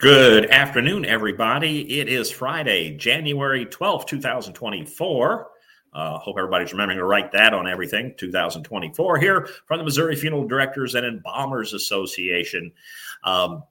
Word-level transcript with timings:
Good 0.00 0.46
afternoon, 0.46 1.04
everybody. 1.04 1.98
It 1.98 2.08
is 2.08 2.30
Friday, 2.30 2.96
January 2.96 3.66
12th, 3.66 4.06
2024. 4.06 5.46
Uh, 5.92 6.18
hope 6.18 6.36
everybody's 6.38 6.72
remembering 6.72 6.96
to 6.96 7.04
write 7.04 7.30
that 7.32 7.52
on 7.52 7.68
everything. 7.68 8.14
2024 8.16 9.18
here 9.18 9.46
from 9.66 9.76
the 9.76 9.84
Missouri 9.84 10.16
Funeral 10.16 10.48
Directors 10.48 10.94
and 10.94 11.04
Embalmers 11.04 11.74
Association. 11.74 12.72
Um, 13.24 13.62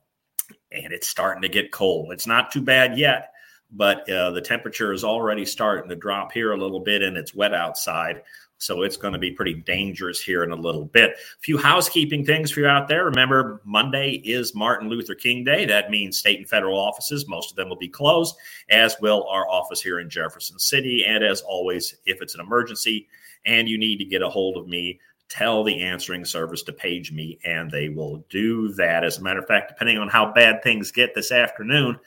and 0.72 0.94
it's 0.94 1.08
starting 1.08 1.42
to 1.42 1.50
get 1.50 1.72
cold. 1.72 2.12
It's 2.12 2.28
not 2.28 2.52
too 2.52 2.62
bad 2.62 2.96
yet, 2.96 3.34
but 3.72 4.08
uh, 4.08 4.30
the 4.30 4.42
temperature 4.42 4.94
is 4.94 5.04
already 5.04 5.46
starting 5.46 5.90
to 5.90 5.96
drop 5.96 6.32
here 6.32 6.52
a 6.52 6.58
little 6.58 6.82
bit 6.82 7.02
and 7.02 7.18
it's 7.18 7.34
wet 7.34 7.56
outside. 7.56 8.22
So 8.60 8.84
it's 8.84 8.98
going 8.98 9.14
to 9.14 9.20
be 9.20 9.32
pretty 9.32 9.54
dangerous 9.54 10.22
here 10.22 10.44
in 10.44 10.52
a 10.52 10.56
little 10.56 10.86
bit. 10.86 11.12
A 11.12 11.40
few 11.42 11.58
housekeeping 11.58 12.26
things 12.26 12.52
for 12.52 12.60
you 12.60 12.68
out 12.68 12.90
there. 12.90 13.06
Remember, 13.06 13.62
Monday 13.64 14.22
is 14.26 14.54
Martin 14.54 14.90
Luther 14.90 15.16
King 15.16 15.46
Day. 15.46 15.66
That 15.66 15.90
means 15.90 16.18
state 16.20 16.40
and 16.40 16.48
federal 16.48 16.78
offices, 16.78 17.28
most 17.28 17.52
of 17.52 17.56
them 17.56 17.70
will 17.70 17.78
be 17.78 17.88
closed, 17.88 18.36
as 18.70 18.98
will 19.02 19.26
our 19.30 19.50
office 19.50 19.82
here 19.82 20.02
in 20.02 20.10
Jefferson 20.10 20.60
City. 20.60 21.06
And 21.06 21.24
as 21.24 21.42
always, 21.42 21.96
if 22.06 22.22
it's 22.22 22.36
an 22.36 22.42
emergency 22.42 23.08
and 23.46 23.70
you 23.70 23.78
need 23.78 23.98
to 23.98 24.06
get 24.06 24.22
a 24.22 24.30
hold 24.30 24.58
of 24.58 24.68
me, 24.68 25.00
tell 25.30 25.64
the 25.64 25.82
answering 25.82 26.26
service 26.26 26.64
to 26.64 26.74
page 26.74 27.14
me 27.14 27.40
and 27.46 27.72
they 27.72 27.88
will 27.88 28.26
do 28.30 28.74
that. 28.74 29.06
As 29.06 29.20
a 29.20 29.22
matter 29.22 29.40
of 29.40 29.48
fact, 29.48 29.70
depending 29.70 29.98
on 30.00 30.10
how 30.10 30.34
bad 30.34 30.62
things 30.64 30.92
get 30.92 31.16
this 31.16 31.32
afternoon, 31.32 31.98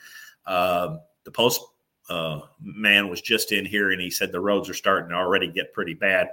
uh, 0.45 0.97
the 1.23 1.31
post 1.31 1.61
uh, 2.09 2.41
man 2.61 3.09
was 3.09 3.21
just 3.21 3.51
in 3.51 3.65
here 3.65 3.91
and 3.91 4.01
he 4.01 4.09
said 4.09 4.31
the 4.31 4.39
roads 4.39 4.69
are 4.69 4.73
starting 4.73 5.09
to 5.09 5.15
already 5.15 5.47
get 5.47 5.73
pretty 5.73 5.93
bad. 5.93 6.29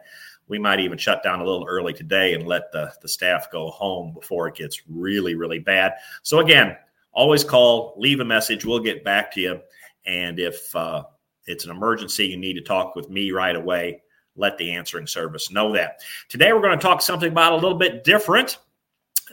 We 0.48 0.59
might 0.59 0.80
even 0.80 0.98
shut 0.98 1.23
down 1.23 1.41
a 1.41 1.45
little 1.45 1.66
early 1.69 1.93
today 1.93 2.34
and 2.34 2.46
let 2.46 2.73
the, 2.73 2.93
the 3.02 3.09
staff 3.09 3.51
go 3.52 3.70
home 3.70 4.12
before 4.12 4.48
it 4.48 4.56
gets 4.56 4.83
really, 4.88 5.37
really 5.37 5.60
bad. 5.60 5.95
So, 6.23 6.41
again, 6.41 6.77
always 7.12 7.45
call, 7.45 7.95
leave 7.96 8.19
a 8.19 8.24
message. 8.24 8.65
We'll 8.65 8.80
get 8.80 9.05
back 9.05 9.32
to 9.35 9.41
you. 9.41 9.60
And 10.07 10.41
if 10.41 10.74
uh, 10.74 11.04
it's 11.46 11.65
an 11.65 11.71
emergency, 11.71 12.26
you 12.26 12.37
need 12.37 12.54
to 12.54 12.63
talk 12.63 12.96
with 12.96 13.09
me 13.09 13.30
right 13.30 13.54
away, 13.54 14.02
let 14.35 14.59
the 14.59 14.73
answering 14.73 15.07
service 15.07 15.52
know 15.52 15.73
that. 15.74 16.01
Today, 16.29 16.52
we're 16.52 16.63
going 16.63 16.76
to 16.76 16.82
talk 16.82 17.01
something 17.01 17.30
about 17.30 17.52
a 17.52 17.57
little 17.57 17.79
bit 17.79 18.02
different 18.02 18.59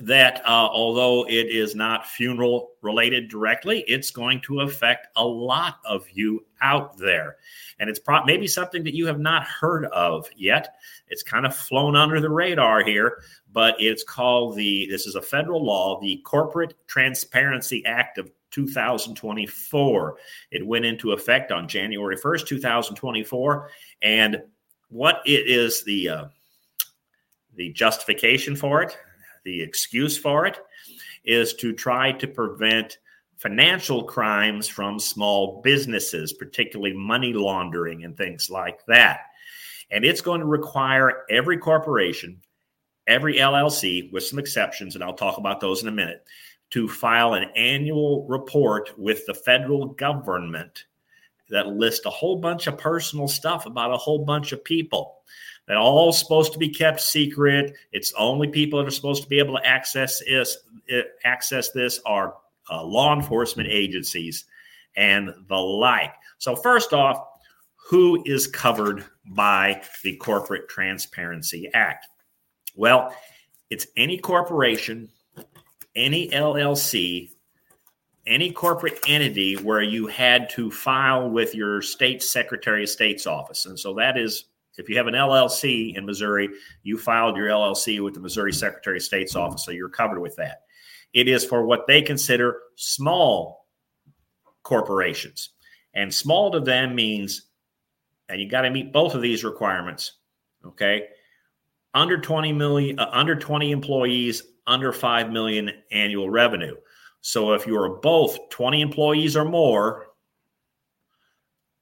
that 0.01 0.41
uh, 0.45 0.67
although 0.71 1.25
it 1.27 1.47
is 1.47 1.75
not 1.75 2.07
funeral 2.07 2.71
related 2.81 3.29
directly, 3.29 3.83
it's 3.87 4.11
going 4.11 4.41
to 4.41 4.61
affect 4.61 5.07
a 5.15 5.25
lot 5.25 5.79
of 5.85 6.05
you 6.11 6.45
out 6.61 6.97
there. 6.97 7.37
And 7.79 7.89
it's 7.89 7.99
pro- 7.99 8.23
maybe 8.25 8.47
something 8.47 8.83
that 8.83 8.95
you 8.95 9.07
have 9.07 9.19
not 9.19 9.43
heard 9.43 9.85
of 9.85 10.29
yet. 10.35 10.75
It's 11.07 11.23
kind 11.23 11.45
of 11.45 11.55
flown 11.55 11.95
under 11.95 12.19
the 12.19 12.29
radar 12.29 12.83
here, 12.83 13.19
but 13.51 13.75
it's 13.79 14.03
called 14.03 14.55
the, 14.55 14.87
this 14.89 15.07
is 15.07 15.15
a 15.15 15.21
federal 15.21 15.63
law, 15.63 15.99
the 15.99 16.17
Corporate 16.25 16.75
Transparency 16.87 17.83
Act 17.85 18.17
of 18.17 18.31
2024. 18.51 20.17
It 20.51 20.65
went 20.65 20.85
into 20.85 21.11
effect 21.11 21.51
on 21.51 21.67
January 21.67 22.17
1st, 22.17 22.47
2024. 22.47 23.69
And 24.03 24.41
what 24.89 25.21
it 25.25 25.47
is 25.47 25.83
the, 25.83 26.09
uh, 26.09 26.25
the 27.55 27.71
justification 27.73 28.55
for 28.55 28.83
it 28.83 28.97
the 29.47 29.61
excuse 29.61 30.17
for 30.17 30.45
it 30.45 30.59
is 31.23 31.53
to 31.55 31.73
try 31.73 32.11
to 32.11 32.27
prevent 32.27 32.97
financial 33.37 34.03
crimes 34.03 34.67
from 34.67 34.99
small 34.99 35.61
businesses, 35.61 36.33
particularly 36.33 36.93
money 36.93 37.31
laundering 37.33 38.03
and 38.03 38.17
things 38.17 38.49
like 38.49 38.85
that. 38.87 39.21
And 39.89 40.03
it's 40.03 40.21
going 40.21 40.41
to 40.41 40.45
require 40.45 41.23
every 41.29 41.57
corporation, 41.57 42.41
every 43.07 43.37
LLC, 43.37 44.11
with 44.11 44.25
some 44.25 44.37
exceptions, 44.37 44.95
and 44.95 45.03
I'll 45.03 45.13
talk 45.13 45.37
about 45.37 45.61
those 45.61 45.81
in 45.81 45.87
a 45.87 45.91
minute, 45.91 46.25
to 46.71 46.89
file 46.89 47.35
an 47.35 47.49
annual 47.55 48.27
report 48.27 48.91
with 48.99 49.25
the 49.27 49.33
federal 49.33 49.85
government 49.85 50.85
that 51.49 51.67
lists 51.67 52.05
a 52.05 52.09
whole 52.09 52.37
bunch 52.37 52.67
of 52.67 52.77
personal 52.77 53.27
stuff 53.27 53.65
about 53.65 53.93
a 53.93 53.97
whole 53.97 54.25
bunch 54.25 54.51
of 54.51 54.63
people 54.63 55.17
that 55.67 55.77
all 55.77 56.13
supposed 56.13 56.53
to 56.53 56.59
be 56.59 56.69
kept 56.69 57.01
secret. 57.01 57.75
It's 57.91 58.13
only 58.17 58.47
people 58.47 58.79
that 58.79 58.87
are 58.87 58.91
supposed 58.91 59.23
to 59.23 59.29
be 59.29 59.39
able 59.39 59.57
to 59.57 59.65
access 59.65 60.19
this. 60.19 60.57
Access 61.25 61.71
this 61.71 61.99
are 62.05 62.35
uh, 62.69 62.83
law 62.83 63.13
enforcement 63.13 63.69
agencies 63.69 64.45
and 64.95 65.33
the 65.47 65.55
like. 65.55 66.13
So 66.37 66.55
first 66.55 66.93
off, 66.93 67.21
who 67.75 68.21
is 68.25 68.47
covered 68.47 69.05
by 69.25 69.81
the 70.03 70.15
Corporate 70.17 70.67
Transparency 70.69 71.69
Act? 71.73 72.07
Well, 72.75 73.13
it's 73.69 73.87
any 73.95 74.17
corporation, 74.17 75.09
any 75.95 76.29
LLC, 76.29 77.31
any 78.27 78.51
corporate 78.51 78.99
entity 79.07 79.55
where 79.55 79.81
you 79.81 80.07
had 80.07 80.49
to 80.51 80.69
file 80.69 81.29
with 81.29 81.55
your 81.55 81.81
state 81.81 82.21
secretary 82.21 82.83
of 82.83 82.89
state's 82.89 83.25
office. 83.25 83.65
And 83.65 83.79
so 83.79 83.93
that 83.95 84.17
is 84.17 84.45
if 84.77 84.87
you 84.89 84.97
have 84.97 85.07
an 85.07 85.15
LLC 85.15 85.95
in 85.97 86.05
Missouri, 86.05 86.49
you 86.83 86.97
filed 86.97 87.35
your 87.35 87.47
LLC 87.47 88.03
with 88.03 88.13
the 88.13 88.19
Missouri 88.19 88.53
Secretary 88.53 88.97
of 88.97 89.03
State's 89.03 89.35
office, 89.35 89.65
so 89.65 89.71
you're 89.71 89.89
covered 89.89 90.19
with 90.19 90.35
that. 90.35 90.63
It 91.13 91.27
is 91.27 91.43
for 91.43 91.65
what 91.65 91.87
they 91.87 92.01
consider 92.01 92.59
small 92.75 93.65
corporations. 94.61 95.49
And 95.93 96.13
small 96.13 96.51
to 96.51 96.59
them 96.59 96.93
means, 96.93 97.47
and 98.29 98.39
you 98.39 98.47
got 98.47 98.61
to 98.61 98.69
meet 98.69 98.93
both 98.93 99.15
of 99.15 99.21
these 99.21 99.43
requirements, 99.43 100.13
okay? 100.63 101.07
Under 101.95 102.19
20 102.19 102.53
million, 102.53 102.99
uh, 102.99 103.09
under 103.11 103.35
20 103.35 103.71
employees, 103.71 104.43
under 104.67 104.93
5 104.93 105.31
million 105.31 105.71
annual 105.91 106.29
revenue. 106.29 106.75
So 107.21 107.53
if 107.53 107.67
you 107.67 107.77
are 107.77 107.89
both 107.89 108.49
20 108.49 108.81
employees 108.81 109.35
or 109.35 109.45
more, 109.45 110.07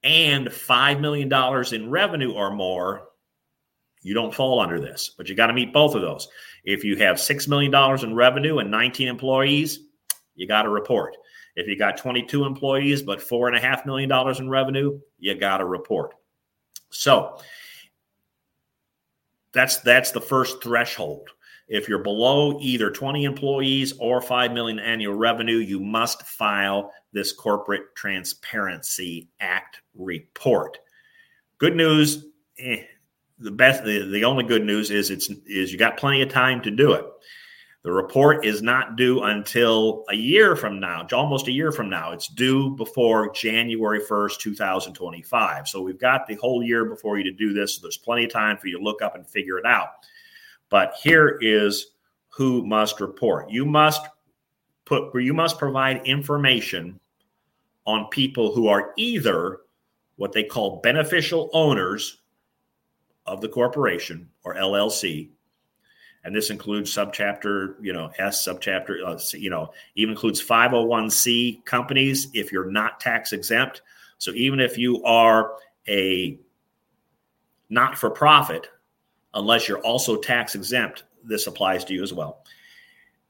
and 0.05 0.47
$5 0.47 0.99
million 0.99 1.73
in 1.73 1.89
revenue 1.89 2.31
or 2.31 2.51
more, 2.51 3.07
you 4.03 4.13
don't 4.13 4.33
fall 4.33 4.59
under 4.59 4.79
this, 4.79 5.11
but 5.17 5.27
you 5.27 5.35
got 5.35 5.47
to 5.47 5.53
meet 5.53 5.73
both 5.73 5.95
of 5.95 6.01
those. 6.01 6.27
If 6.63 6.83
you 6.83 6.95
have 6.97 7.17
$6 7.17 7.47
million 7.47 7.73
in 8.03 8.15
revenue 8.15 8.59
and 8.59 8.69
19 8.69 9.07
employees, 9.07 9.79
you 10.35 10.47
got 10.47 10.61
to 10.61 10.69
report. 10.69 11.17
If 11.55 11.67
you 11.67 11.75
got 11.75 11.97
22 11.97 12.45
employees 12.45 13.01
but 13.01 13.19
$4.5 13.19 13.85
million 13.87 14.11
in 14.37 14.49
revenue, 14.49 14.99
you 15.17 15.33
got 15.35 15.57
to 15.57 15.65
report. 15.65 16.13
So 16.91 17.39
that's 19.53 19.77
that's 19.77 20.11
the 20.11 20.21
first 20.21 20.61
threshold. 20.61 21.29
If 21.67 21.89
you're 21.89 21.99
below 21.99 22.59
either 22.61 22.91
20 22.91 23.23
employees 23.23 23.93
or 23.99 24.21
5 24.21 24.51
million 24.51 24.79
annual 24.79 25.15
revenue, 25.15 25.57
you 25.57 25.79
must 25.79 26.21
file 26.23 26.91
this 27.11 27.31
Corporate 27.31 27.95
Transparency 27.95 29.29
Act 29.39 29.81
report. 29.95 30.77
Good 31.57 31.75
news, 31.75 32.25
eh, 32.59 32.83
the 33.39 33.51
best 33.51 33.83
the, 33.83 34.07
the 34.11 34.25
only 34.25 34.43
good 34.43 34.63
news 34.63 34.91
is 34.91 35.09
it's 35.09 35.29
is 35.45 35.71
you 35.71 35.77
got 35.77 35.97
plenty 35.97 36.21
of 36.21 36.29
time 36.29 36.61
to 36.61 36.71
do 36.71 36.93
it. 36.93 37.05
The 37.83 37.91
report 37.91 38.45
is 38.45 38.63
not 38.63 38.95
due 38.95 39.21
until 39.21 40.05
a 40.09 40.15
year 40.15 40.55
from 40.55 40.79
now, 40.79 41.05
almost 41.13 41.47
a 41.47 41.51
year 41.51 41.71
from 41.71 41.87
now. 41.87 42.13
It's 42.13 42.27
due 42.27 42.75
before 42.75 43.31
January 43.31 43.99
1st, 43.99 44.39
2025. 44.39 45.67
So 45.67 45.83
we've 45.83 45.99
got 45.99 46.25
the 46.25 46.33
whole 46.35 46.63
year 46.63 46.85
before 46.85 47.19
you 47.19 47.23
to 47.25 47.31
do 47.31 47.53
this. 47.53 47.75
So 47.75 47.81
there's 47.83 47.97
plenty 47.97 48.23
of 48.25 48.31
time 48.31 48.57
for 48.57 48.65
you 48.67 48.79
to 48.79 48.83
look 48.83 49.03
up 49.03 49.15
and 49.15 49.27
figure 49.27 49.59
it 49.59 49.67
out. 49.67 49.89
But 50.69 50.95
here 51.01 51.37
is 51.41 51.91
who 52.29 52.65
must 52.65 52.99
report. 52.99 53.49
You 53.49 53.65
must 53.65 54.05
put 54.85 55.13
you 55.21 55.33
must 55.33 55.57
provide 55.57 56.05
information 56.05 56.99
on 57.85 58.07
people 58.09 58.53
who 58.53 58.67
are 58.67 58.93
either 58.97 59.61
what 60.17 60.31
they 60.31 60.43
call 60.43 60.81
beneficial 60.81 61.49
owners 61.53 62.19
of 63.25 63.41
the 63.41 63.49
corporation 63.49 64.29
or 64.43 64.55
LLC. 64.55 65.29
And 66.23 66.35
this 66.35 66.49
includes 66.49 66.91
subchapter, 66.93 67.75
you 67.79 67.93
know, 67.93 68.09
S 68.17 68.45
subchapter, 68.47 69.05
uh, 69.05 69.19
you 69.37 69.49
know, 69.49 69.71
even 69.95 70.13
includes 70.13 70.43
501c 70.43 71.63
companies 71.65 72.29
if 72.33 72.51
you're 72.51 72.71
not 72.71 72.99
tax 72.99 73.31
exempt. 73.31 73.83
So 74.17 74.31
even 74.31 74.59
if 74.59 74.77
you 74.77 75.03
are 75.03 75.53
a 75.87 76.39
not 77.69 77.97
for 77.97 78.09
profit, 78.09 78.67
unless 79.35 79.67
you're 79.67 79.79
also 79.79 80.17
tax 80.17 80.55
exempt, 80.55 81.03
this 81.23 81.47
applies 81.47 81.85
to 81.85 81.93
you 81.93 82.01
as 82.01 82.13
well. 82.13 82.43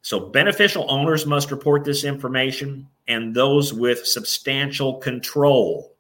So, 0.02 0.20
beneficial 0.20 0.86
owners 0.88 1.26
must 1.26 1.52
report 1.52 1.84
this 1.84 2.04
information, 2.04 2.88
and 3.08 3.36
those 3.36 3.74
with 3.74 4.06
substantial 4.06 4.98
control 5.00 5.96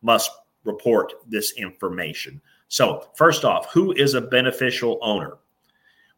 must 0.00 0.30
report 0.64 1.12
this 1.26 1.52
information. 1.54 2.40
So, 2.68 3.08
first 3.16 3.44
off, 3.44 3.72
who 3.72 3.92
is 3.92 4.14
a 4.14 4.20
beneficial 4.20 4.98
owner? 5.02 5.38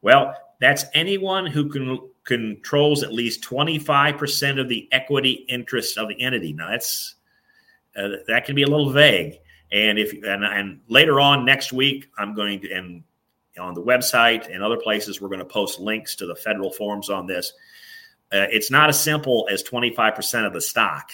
Well, 0.03 0.37
that's 0.61 0.85
anyone 0.93 1.47
who 1.47 1.69
can 1.69 1.99
controls 2.25 3.03
at 3.03 3.13
least 3.13 3.43
25% 3.43 4.61
of 4.61 4.69
the 4.69 4.89
equity 4.93 5.47
interest 5.49 5.99
of 5.99 6.09
the 6.09 6.21
entity. 6.21 6.53
Now, 6.53 6.71
that's 6.71 7.15
uh, 7.97 8.09
that 8.29 8.45
can 8.45 8.55
be 8.55 8.63
a 8.65 8.69
little 8.69 8.91
vague. 8.91 9.39
And 9.73 9.99
if 9.99 10.13
and, 10.13 10.45
and 10.45 10.81
later 10.89 11.21
on 11.21 11.45
next 11.45 11.73
week, 11.73 12.11
I'm 12.19 12.35
going 12.35 12.61
to 12.61 12.73
and 12.73 13.03
on 13.59 13.75
the 13.75 13.83
website 13.83 14.53
and 14.53 14.63
other 14.63 14.77
places, 14.77 15.21
we're 15.21 15.29
going 15.29 15.39
to 15.39 15.45
post 15.45 15.79
links 15.79 16.17
to 16.17 16.27
the 16.27 16.35
federal 16.35 16.71
forms 16.71 17.11
on 17.11 17.27
this. 17.27 17.53
Uh, 18.33 18.47
it's 18.51 18.71
not 18.71 18.89
as 18.89 19.01
simple 19.01 19.47
as 19.51 19.63
25% 19.63 20.47
of 20.47 20.53
the 20.53 20.61
stock. 20.61 21.11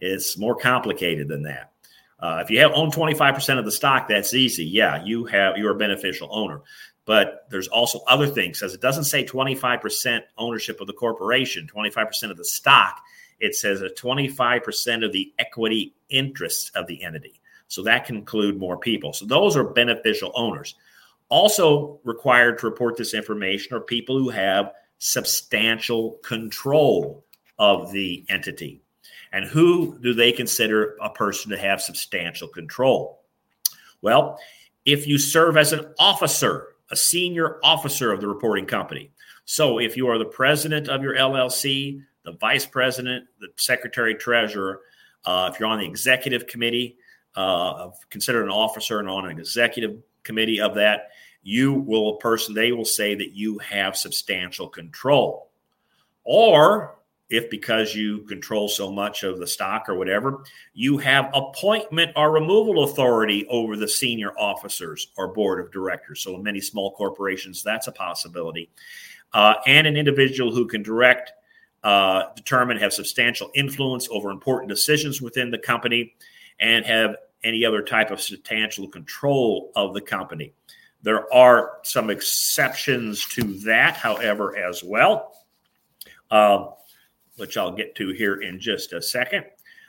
It's 0.00 0.38
more 0.38 0.56
complicated 0.56 1.28
than 1.28 1.42
that. 1.42 1.72
Uh, 2.18 2.42
if 2.42 2.50
you 2.50 2.60
have 2.60 2.72
own 2.74 2.90
25% 2.90 3.58
of 3.58 3.64
the 3.64 3.72
stock, 3.72 4.08
that's 4.08 4.34
easy. 4.34 4.64
Yeah, 4.64 5.02
you 5.04 5.24
have 5.26 5.56
you're 5.56 5.72
a 5.72 5.78
beneficial 5.78 6.28
owner. 6.30 6.60
But 7.06 7.46
there's 7.50 7.68
also 7.68 8.00
other 8.06 8.26
things, 8.26 8.62
as 8.62 8.74
it 8.74 8.80
doesn't 8.80 9.04
say 9.04 9.24
25% 9.24 10.20
ownership 10.38 10.80
of 10.80 10.86
the 10.86 10.92
corporation, 10.92 11.68
25% 11.74 12.30
of 12.30 12.36
the 12.36 12.44
stock. 12.44 13.00
It 13.40 13.54
says 13.54 13.80
a 13.80 13.88
25% 13.88 15.04
of 15.04 15.12
the 15.12 15.32
equity 15.38 15.94
interests 16.10 16.70
of 16.74 16.86
the 16.86 17.02
entity. 17.02 17.40
So 17.68 17.82
that 17.84 18.04
can 18.04 18.16
include 18.16 18.58
more 18.58 18.76
people. 18.76 19.12
So 19.12 19.24
those 19.24 19.56
are 19.56 19.64
beneficial 19.64 20.30
owners. 20.34 20.74
Also 21.30 22.00
required 22.04 22.58
to 22.58 22.66
report 22.66 22.96
this 22.96 23.14
information 23.14 23.74
are 23.74 23.80
people 23.80 24.18
who 24.18 24.28
have 24.28 24.72
substantial 24.98 26.18
control 26.22 27.24
of 27.58 27.90
the 27.92 28.24
entity. 28.28 28.82
And 29.32 29.44
who 29.44 29.98
do 30.02 30.12
they 30.12 30.32
consider 30.32 30.96
a 31.00 31.08
person 31.08 31.50
to 31.50 31.58
have 31.58 31.80
substantial 31.80 32.48
control? 32.48 33.22
Well, 34.02 34.38
if 34.84 35.06
you 35.06 35.18
serve 35.18 35.56
as 35.56 35.72
an 35.72 35.86
officer, 35.98 36.68
a 36.90 36.96
senior 36.96 37.60
officer 37.62 38.12
of 38.12 38.20
the 38.20 38.26
reporting 38.26 38.66
company. 38.66 39.12
So 39.44 39.78
if 39.78 39.96
you 39.96 40.08
are 40.08 40.18
the 40.18 40.24
president 40.24 40.88
of 40.88 41.02
your 41.02 41.14
LLC, 41.14 42.02
the 42.24 42.32
vice 42.32 42.66
president, 42.66 43.26
the 43.40 43.48
secretary 43.56 44.14
treasurer, 44.14 44.80
uh, 45.24 45.50
if 45.52 45.60
you're 45.60 45.68
on 45.68 45.78
the 45.78 45.86
executive 45.86 46.46
committee, 46.46 46.96
uh, 47.36 47.90
considered 48.10 48.44
an 48.44 48.50
officer 48.50 48.98
and 48.98 49.08
on 49.08 49.26
an 49.26 49.38
executive 49.38 49.98
committee 50.22 50.60
of 50.60 50.74
that, 50.74 51.10
you 51.42 51.72
will 51.72 52.16
a 52.16 52.18
person 52.18 52.54
they 52.54 52.72
will 52.72 52.84
say 52.84 53.14
that 53.14 53.32
you 53.32 53.58
have 53.58 53.96
substantial 53.96 54.68
control. 54.68 55.50
Or 56.24 56.96
if 57.30 57.48
because 57.48 57.94
you 57.94 58.22
control 58.22 58.68
so 58.68 58.90
much 58.90 59.22
of 59.22 59.38
the 59.38 59.46
stock 59.46 59.88
or 59.88 59.94
whatever, 59.94 60.42
you 60.74 60.98
have 60.98 61.30
appointment 61.32 62.10
or 62.16 62.32
removal 62.32 62.84
authority 62.84 63.46
over 63.48 63.76
the 63.76 63.88
senior 63.88 64.36
officers 64.36 65.12
or 65.16 65.28
board 65.28 65.64
of 65.64 65.72
directors. 65.72 66.20
So, 66.20 66.34
in 66.34 66.42
many 66.42 66.60
small 66.60 66.92
corporations, 66.92 67.62
that's 67.62 67.86
a 67.86 67.92
possibility. 67.92 68.70
Uh, 69.32 69.54
and 69.66 69.86
an 69.86 69.96
individual 69.96 70.52
who 70.52 70.66
can 70.66 70.82
direct, 70.82 71.32
uh, 71.84 72.24
determine, 72.34 72.76
have 72.78 72.92
substantial 72.92 73.50
influence 73.54 74.08
over 74.10 74.30
important 74.30 74.68
decisions 74.68 75.22
within 75.22 75.52
the 75.52 75.58
company, 75.58 76.14
and 76.58 76.84
have 76.84 77.16
any 77.44 77.64
other 77.64 77.82
type 77.82 78.10
of 78.10 78.20
substantial 78.20 78.88
control 78.88 79.72
of 79.76 79.94
the 79.94 80.00
company. 80.00 80.52
There 81.02 81.32
are 81.32 81.78
some 81.82 82.10
exceptions 82.10 83.24
to 83.30 83.42
that, 83.60 83.96
however, 83.96 84.56
as 84.56 84.84
well. 84.84 85.34
Uh, 86.30 86.66
which 87.40 87.56
I'll 87.56 87.72
get 87.72 87.94
to 87.96 88.10
here 88.10 88.42
in 88.42 88.60
just 88.60 88.92
a 88.92 89.00
second. 89.00 89.46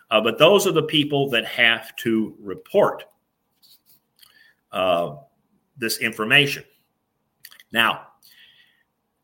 Uh, 0.09 0.21
but 0.21 0.37
those 0.37 0.65
are 0.65 0.71
the 0.71 0.83
people 0.83 1.29
that 1.31 1.45
have 1.45 1.93
to 1.97 2.33
report 2.39 3.03
uh, 4.71 5.17
this 5.77 5.99
information. 5.99 6.63
Now, 7.73 8.07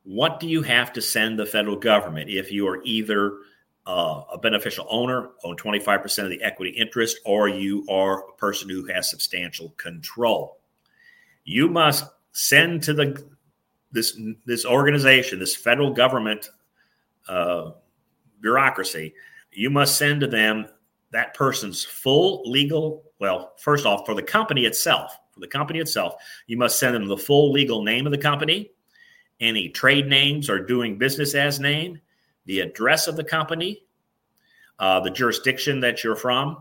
what 0.04 0.40
do 0.40 0.48
you 0.48 0.62
have 0.62 0.94
to 0.94 1.02
send 1.02 1.40
the 1.40 1.46
federal 1.46 1.78
government 1.78 2.30
if 2.30 2.52
you 2.52 2.68
are 2.68 2.82
either 2.84 3.38
uh, 3.88 4.24
a 4.34 4.38
beneficial 4.38 4.86
owner, 4.90 5.30
own 5.44 5.56
25% 5.56 6.24
of 6.24 6.30
the 6.30 6.42
equity 6.44 6.72
interest, 6.72 7.20
or 7.26 7.48
you 7.48 7.86
are 7.90 8.30
a 8.30 8.34
person 8.34 8.70
who 8.70 8.86
has 8.86 9.10
substantial 9.10 9.70
control? 9.78 10.60
You 11.46 11.70
must 11.70 12.06
send 12.34 12.84
to 12.84 12.94
the 12.94 13.26
this 13.92 14.20
this 14.46 14.66
organization, 14.66 15.40
this 15.40 15.56
federal 15.56 15.94
government 15.94 16.50
uh, 17.30 17.72
bureaucracy, 18.42 19.14
you 19.52 19.70
must 19.70 19.98
send 19.98 20.22
to 20.22 20.28
them 20.28 20.68
that 21.12 21.34
person's 21.34 21.84
full 21.84 22.44
legal, 22.50 23.04
well, 23.20 23.54
first 23.58 23.86
off, 23.86 24.06
for 24.06 24.14
the 24.14 24.22
company 24.22 24.66
itself, 24.66 25.18
for 25.32 25.40
the 25.40 25.48
company 25.48 25.80
itself, 25.80 26.16
you 26.48 26.58
must 26.58 26.80
send 26.80 26.94
them 26.94 27.08
the 27.08 27.18
full 27.18 27.52
legal 27.52 27.82
name 27.84 28.06
of 28.06 28.12
the 28.12 28.18
company, 28.18 28.72
any 29.40 29.70
trade 29.70 30.08
names 30.08 30.50
or 30.50 30.60
doing 30.60 30.98
business 30.98 31.34
as 31.34 31.60
name, 31.60 32.00
the 32.48 32.62
address 32.62 33.08
of 33.08 33.16
the 33.16 33.24
company, 33.24 33.84
uh, 34.80 35.00
the 35.00 35.12
jurisdiction 35.12 35.80
that 35.82 36.04
you're 36.04 36.16
from. 36.16 36.58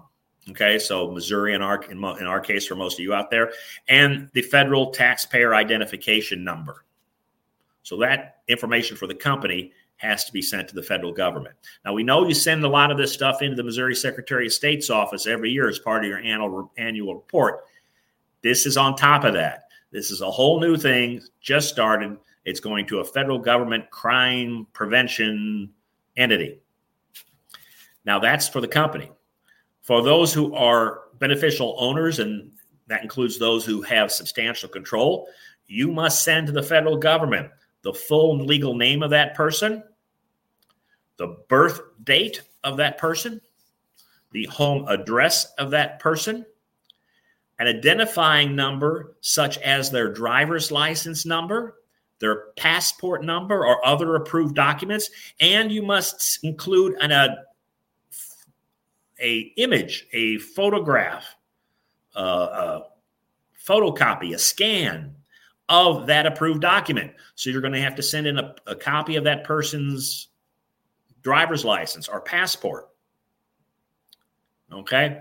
Okay, 0.51 0.79
so 0.79 1.11
Missouri 1.11 1.55
in 1.55 1.63
our 1.63 1.83
in, 1.85 1.99
in 1.99 2.27
our 2.27 2.39
case 2.39 2.67
for 2.67 2.77
most 2.77 3.01
of 3.01 3.01
you 3.01 3.15
out 3.15 3.31
there, 3.31 3.53
and 3.89 4.29
the 4.33 4.43
federal 4.43 4.91
taxpayer 4.91 5.55
identification 5.55 6.45
number. 6.45 6.85
So 7.83 7.97
that 7.99 8.43
information 8.47 8.97
for 8.97 9.07
the 9.07 9.15
company 9.15 9.73
has 9.97 10.25
to 10.25 10.33
be 10.33 10.43
sent 10.43 10.69
to 10.69 10.75
the 10.75 10.83
federal 10.83 11.13
government. 11.13 11.55
Now, 11.85 11.95
we 11.95 12.03
know 12.03 12.27
you 12.27 12.35
send 12.35 12.63
a 12.65 12.69
lot 12.69 12.91
of 12.91 12.99
this 12.99 13.13
stuff 13.13 13.43
into 13.43 13.57
the 13.57 13.63
Missouri 13.63 13.95
Secretary 13.95 14.47
of 14.47 14.53
State's 14.53 14.91
office 14.91 15.27
every 15.27 15.51
year 15.51 15.69
as 15.69 15.79
part 15.79 16.05
of 16.05 16.09
your 16.09 16.19
annual, 16.19 16.71
annual 16.77 17.15
report. 17.15 17.65
This 18.43 18.67
is 18.67 18.77
on 18.77 18.95
top 18.95 19.25
of 19.25 19.35
that. 19.35 19.69
This 19.93 20.11
is 20.11 20.21
a 20.21 20.31
whole 20.31 20.61
new 20.61 20.77
thing, 20.77 21.23
just 21.41 21.69
started. 21.69 22.19
It's 22.45 22.61
going 22.61 22.87
to 22.89 22.99
a 22.99 23.05
federal 23.05 23.39
government 23.39 23.91
crime 23.91 24.67
prevention 24.73 25.73
entity. 26.17 26.61
Now, 28.05 28.19
that's 28.19 28.49
for 28.49 28.61
the 28.61 28.69
company. 28.69 29.11
For 29.83 30.03
those 30.03 30.33
who 30.33 30.55
are 30.55 31.03
beneficial 31.19 31.77
owners, 31.79 32.19
and 32.19 32.53
that 32.87 33.03
includes 33.03 33.39
those 33.39 33.65
who 33.65 33.83
have 33.83 34.13
substantial 34.13 34.69
control, 34.69 35.29
you 35.67 35.91
must 35.91 36.23
send 36.23 36.47
to 36.47 36.53
the 36.53 36.63
federal 36.63 36.97
government 36.97 37.51
the 37.83 37.93
full 37.93 38.39
legal 38.39 38.75
name 38.75 39.03
of 39.03 39.11
that 39.11 39.35
person, 39.35 39.83
the 41.17 41.37
birth 41.49 41.81
date 42.05 42.43
of 42.65 42.77
that 42.77 42.99
person, 42.99 43.41
the 44.33 44.45
home 44.47 44.87
address 44.89 45.53
of 45.55 45.71
that 45.71 45.99
person, 45.99 46.45
an 47.59 47.69
identifying 47.69 48.55
number 48.55 49.17
such 49.21 49.59
as 49.59 49.91
their 49.91 50.13
driver's 50.13 50.71
license 50.71 51.25
number, 51.25 51.77
their 52.19 52.47
passport 52.57 53.25
number, 53.25 53.67
or 53.67 53.85
other 53.87 54.15
approved 54.15 54.55
documents, 54.55 55.11
and 55.41 55.71
you 55.71 55.83
must 55.83 56.39
include 56.43 56.95
an, 57.01 57.13
a, 57.13 57.37
a 59.21 59.39
image, 59.57 60.07
a 60.13 60.39
photograph, 60.39 61.37
uh, 62.17 62.21
a 62.21 62.83
photocopy, 63.67 64.35
a 64.35 64.39
scan 64.39 65.15
of 65.69 66.07
that 66.07 66.27
approved 66.27 66.61
document. 66.61 67.13
So 67.35 67.51
you're 67.51 67.61
going 67.61 67.73
to 67.75 67.81
have 67.81 67.97
to 67.97 68.03
send 68.03 68.27
in 68.27 68.39
a, 68.39 68.55
a 68.67 68.77
copy 68.77 69.17
of 69.17 69.25
that 69.25 69.45
person's 69.45 70.29
driver's 71.23 71.65
license 71.65 72.09
or 72.09 72.21
passport. 72.21 72.89
Okay. 74.73 75.21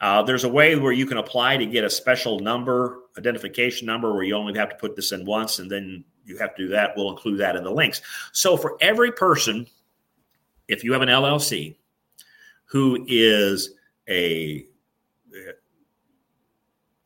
Uh, 0.00 0.22
there's 0.22 0.44
a 0.44 0.48
way 0.48 0.74
where 0.76 0.92
you 0.92 1.06
can 1.06 1.18
apply 1.18 1.56
to 1.56 1.66
get 1.66 1.84
a 1.84 1.90
special 1.90 2.40
number, 2.40 2.98
identification 3.16 3.86
number, 3.86 4.12
where 4.12 4.24
you 4.24 4.34
only 4.34 4.58
have 4.58 4.70
to 4.70 4.76
put 4.76 4.96
this 4.96 5.12
in 5.12 5.24
once 5.24 5.58
and 5.58 5.70
then 5.70 6.04
you 6.24 6.38
have 6.38 6.54
to 6.56 6.64
do 6.64 6.68
that. 6.68 6.92
We'll 6.96 7.10
include 7.10 7.38
that 7.40 7.56
in 7.56 7.64
the 7.64 7.70
links. 7.70 8.00
So 8.32 8.56
for 8.56 8.76
every 8.80 9.12
person, 9.12 9.66
if 10.68 10.84
you 10.84 10.92
have 10.92 11.02
an 11.02 11.08
LLC 11.08 11.76
who 12.64 13.04
is 13.08 13.74
a 14.08 14.66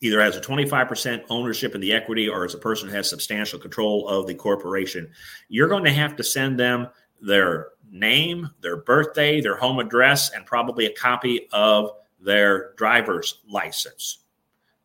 either 0.00 0.20
has 0.20 0.36
a 0.36 0.40
25% 0.40 1.24
ownership 1.30 1.74
in 1.74 1.80
the 1.80 1.92
equity 1.92 2.28
or 2.28 2.44
as 2.44 2.54
a 2.54 2.58
person 2.58 2.88
who 2.88 2.94
has 2.94 3.08
substantial 3.08 3.58
control 3.58 4.06
of 4.08 4.26
the 4.26 4.34
corporation, 4.34 5.10
you're 5.48 5.68
going 5.68 5.84
to 5.84 5.92
have 5.92 6.14
to 6.16 6.22
send 6.22 6.60
them 6.60 6.86
their 7.20 7.68
name, 7.90 8.48
their 8.60 8.76
birthday, 8.76 9.40
their 9.40 9.56
home 9.56 9.78
address, 9.78 10.30
and 10.32 10.44
probably 10.44 10.86
a 10.86 10.92
copy 10.92 11.48
of 11.52 11.90
their 12.20 12.74
driver's 12.74 13.40
license. 13.48 14.25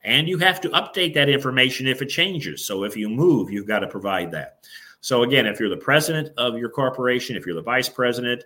And 0.03 0.27
you 0.27 0.37
have 0.39 0.59
to 0.61 0.69
update 0.69 1.13
that 1.13 1.29
information 1.29 1.87
if 1.87 2.01
it 2.01 2.07
changes. 2.07 2.65
So 2.65 2.83
if 2.83 2.97
you 2.97 3.07
move, 3.07 3.51
you've 3.51 3.67
got 3.67 3.79
to 3.79 3.87
provide 3.87 4.31
that. 4.31 4.65
So 5.01 5.23
again, 5.23 5.45
if 5.45 5.59
you're 5.59 5.69
the 5.69 5.77
president 5.77 6.29
of 6.37 6.57
your 6.57 6.69
corporation, 6.69 7.35
if 7.35 7.45
you're 7.45 7.55
the 7.55 7.61
vice 7.61 7.89
president, 7.89 8.43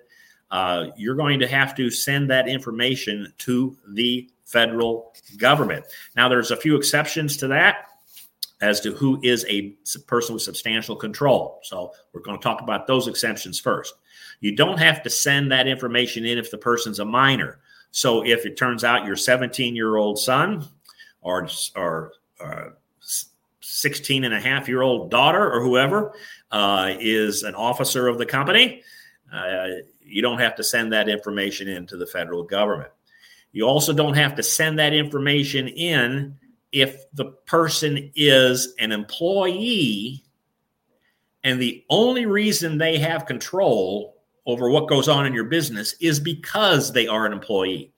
uh, 0.51 0.88
you're 0.95 1.15
going 1.15 1.39
to 1.39 1.47
have 1.47 1.75
to 1.75 1.89
send 1.89 2.29
that 2.29 2.47
information 2.47 3.33
to 3.39 3.75
the 3.89 4.29
federal 4.45 5.13
government. 5.38 5.85
Now, 6.15 6.29
there's 6.29 6.51
a 6.51 6.55
few 6.55 6.75
exceptions 6.75 7.38
to 7.38 7.47
that 7.47 7.88
as 8.62 8.79
to 8.81 8.93
who 8.93 9.19
is 9.21 9.45
a 9.50 9.71
person 10.07 10.33
with 10.33 10.43
substantial 10.43 10.95
control. 10.95 11.59
So, 11.63 11.91
we're 12.13 12.21
going 12.21 12.38
to 12.38 12.43
talk 12.43 12.62
about 12.62 12.88
those 12.88 13.07
exceptions 13.07 13.59
first. 13.59 13.95
You 14.39 14.55
don't 14.55 14.77
have 14.77 15.03
to 15.03 15.09
send 15.09 15.51
that 15.51 15.67
information 15.67 16.25
in 16.25 16.38
if 16.38 16.51
the 16.51 16.57
person's 16.57 17.00
a 17.00 17.05
minor. 17.05 17.59
So, 17.91 18.24
if 18.24 18.45
it 18.45 18.55
turns 18.55 18.83
out 18.83 19.05
your 19.05 19.15
17 19.15 19.75
year 19.75 19.97
old 19.97 20.19
son 20.19 20.65
or, 21.25 21.50
or, 21.75 22.12
or 22.39 22.77
16 23.60 24.24
and 24.24 24.34
a 24.34 24.39
half 24.39 24.67
year 24.67 24.84
old 24.84 25.10
daughter 25.10 25.51
or 25.51 25.62
whoever 25.62 26.13
uh, 26.51 26.94
is 27.00 27.44
an 27.44 27.55
officer 27.55 28.08
of 28.08 28.17
the 28.17 28.25
company, 28.25 28.84
uh, 29.34 29.67
you 30.01 30.22
don't 30.22 30.39
have 30.39 30.55
to 30.55 30.63
send 30.63 30.94
that 30.94 31.10
information 31.10 31.67
into 31.67 31.98
the 31.98 32.05
federal 32.05 32.44
government. 32.44 32.91
You 33.51 33.67
also 33.67 33.91
don't 33.91 34.13
have 34.13 34.36
to 34.36 34.44
send 34.44 34.77
that 34.79 34.94
information 34.94 35.67
in 35.67 36.38
if 36.72 37.12
the 37.13 37.25
person 37.46 38.12
is 38.15 38.75
an 38.79 38.91
employee 38.91 40.24
and 41.44 41.60
the 41.60 41.84
only 41.89 42.25
reason 42.25 42.77
they 42.77 42.98
have 43.00 43.25
control 43.25 44.17
over 44.46 44.70
what 44.70 44.88
goes 44.88 45.08
on 45.08 45.25
in 45.25 45.34
your 45.34 45.46
business 45.46 45.96
is 46.00 46.20
because 46.20 46.91
they 46.91 47.08
are 47.08 47.25
an 47.25 47.34
employee. 47.34 47.94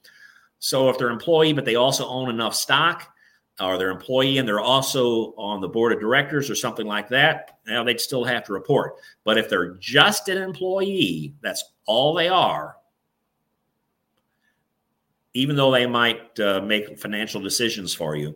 So 0.60 0.90
if 0.90 0.98
they're 0.98 1.10
employee, 1.10 1.54
but 1.54 1.66
they 1.66 1.76
also 1.76 2.08
own 2.08 2.30
enough 2.30 2.56
stock, 2.56 3.10
or 3.60 3.78
they're 3.78 3.90
employee 3.90 4.38
and 4.38 4.48
they're 4.48 4.60
also 4.60 5.34
on 5.38 5.62
the 5.62 5.68
board 5.68 5.92
of 5.92 6.00
directors 6.00 6.50
or 6.50 6.56
something 6.56 6.86
like 6.86 7.10
that, 7.10 7.58
now 7.66 7.84
they'd 7.84 8.00
still 8.00 8.24
have 8.24 8.44
to 8.46 8.54
report. 8.54 8.96
But 9.24 9.38
if 9.38 9.50
they're 9.50 9.74
just 9.76 10.30
an 10.30 10.38
employee, 10.38 11.34
that's 11.42 11.64
all 11.86 12.14
they 12.14 12.28
are. 12.28 12.76
Even 15.34 15.56
though 15.56 15.72
they 15.72 15.86
might 15.86 16.40
uh, 16.40 16.62
make 16.62 17.00
financial 17.00 17.42
decisions 17.42 17.94
for 17.94 18.16
you, 18.16 18.36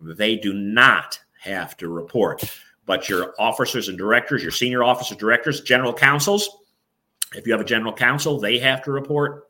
they 0.00 0.36
do 0.36 0.52
not 0.52 1.18
have 1.40 1.76
to 1.78 1.88
report. 1.88 2.42
But 2.84 3.08
your 3.08 3.34
officers 3.38 3.88
and 3.88 3.98
directors, 3.98 4.42
your 4.42 4.52
senior 4.52 4.84
officers, 4.84 5.16
directors, 5.16 5.60
general 5.60 5.92
counsels, 5.92 6.48
if 7.34 7.46
you 7.46 7.52
have 7.52 7.60
a 7.60 7.64
general 7.64 7.92
counsel, 7.92 8.38
they 8.38 8.58
have 8.58 8.82
to 8.84 8.92
report 8.92 9.48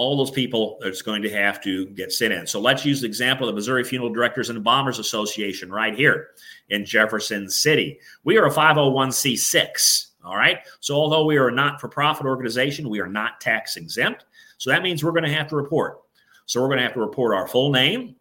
all 0.00 0.16
those 0.16 0.30
people 0.30 0.78
that's 0.80 1.02
going 1.02 1.20
to 1.20 1.28
have 1.28 1.60
to 1.60 1.84
get 1.88 2.10
sit 2.10 2.32
in. 2.32 2.46
So 2.46 2.58
let's 2.58 2.86
use 2.86 3.02
the 3.02 3.06
example 3.06 3.46
of 3.46 3.52
the 3.52 3.56
Missouri 3.56 3.84
Funeral 3.84 4.10
Directors 4.10 4.48
and 4.48 4.56
Embalmers 4.56 4.98
Association 4.98 5.70
right 5.70 5.94
here 5.94 6.28
in 6.70 6.86
Jefferson 6.86 7.50
City. 7.50 8.00
We 8.24 8.38
are 8.38 8.46
a 8.46 8.50
501c6. 8.50 10.06
All 10.24 10.36
right. 10.36 10.60
So 10.80 10.94
although 10.94 11.26
we 11.26 11.36
are 11.36 11.48
a 11.48 11.52
not 11.52 11.82
for 11.82 11.88
profit 11.88 12.24
organization, 12.24 12.88
we 12.88 12.98
are 12.98 13.10
not 13.10 13.42
tax 13.42 13.76
exempt. 13.76 14.24
So 14.56 14.70
that 14.70 14.82
means 14.82 15.04
we're 15.04 15.12
going 15.12 15.24
to 15.24 15.34
have 15.34 15.48
to 15.48 15.56
report. 15.56 15.98
So 16.46 16.62
we're 16.62 16.68
going 16.68 16.78
to 16.78 16.84
have 16.84 16.94
to 16.94 17.00
report 17.00 17.34
our 17.34 17.46
full 17.46 17.70
name 17.70 18.16